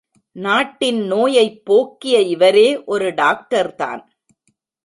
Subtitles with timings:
[0.35, 4.01] நாட்டின் நோயைப் போக்கிய இவரே ஒரு டாக்டர்தான்.